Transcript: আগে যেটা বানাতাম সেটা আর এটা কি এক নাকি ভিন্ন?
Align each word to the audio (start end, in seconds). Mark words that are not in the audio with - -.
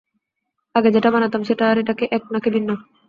আগে 0.75 0.89
যেটা 0.91 1.09
বানাতাম 1.11 1.41
সেটা 1.43 1.63
আর 1.71 1.77
এটা 1.77 1.93
কি 1.93 2.05
এক 2.11 2.23
নাকি 2.31 2.49
ভিন্ন? 2.49 2.69